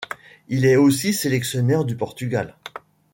Il 0.47 0.65
est 0.65 0.77
aussi 0.77 1.13
sélectionneur 1.13 1.85
du 1.85 1.95
Portugal. 1.95 2.55